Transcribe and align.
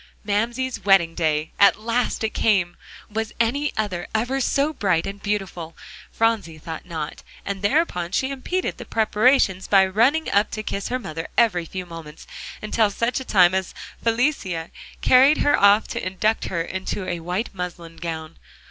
Mamsie's 0.23 0.83
wedding 0.83 1.13
day! 1.13 1.51
At 1.59 1.79
last 1.79 2.23
it 2.23 2.31
came! 2.31 2.75
Was 3.13 3.33
any 3.39 3.71
other 3.77 4.07
ever 4.15 4.41
so 4.41 4.73
bright 4.73 5.05
and 5.05 5.21
beautiful? 5.21 5.77
Phronsie 6.11 6.57
thought 6.57 6.87
not, 6.87 7.21
and 7.45 7.61
thereupon 7.61 8.11
she 8.11 8.31
impeded 8.31 8.79
the 8.79 8.85
preparations 8.85 9.67
by 9.67 9.85
running 9.85 10.27
up 10.31 10.49
to 10.57 10.63
kiss 10.63 10.87
her 10.87 10.97
mother 10.97 11.27
every 11.37 11.65
few 11.65 11.85
moments, 11.85 12.25
until 12.63 12.89
such 12.89 13.19
time 13.27 13.53
as 13.53 13.75
Felicie 14.03 14.71
carried 15.01 15.37
her 15.37 15.55
off 15.55 15.87
to 15.89 16.03
induct 16.03 16.45
her 16.45 16.63
into 16.63 17.07
a 17.07 17.19
white 17.19 17.53
muslin 17.53 17.97
gown. 17.97 18.37